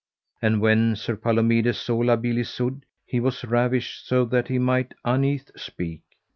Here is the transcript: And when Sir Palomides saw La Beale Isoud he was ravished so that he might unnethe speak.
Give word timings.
And 0.41 0.61
when 0.61 0.95
Sir 0.95 1.15
Palomides 1.15 1.77
saw 1.77 1.97
La 1.99 2.15
Beale 2.15 2.39
Isoud 2.39 2.85
he 3.05 3.19
was 3.19 3.45
ravished 3.45 4.07
so 4.07 4.25
that 4.25 4.47
he 4.47 4.57
might 4.57 4.95
unnethe 5.05 5.51
speak. 5.55 6.01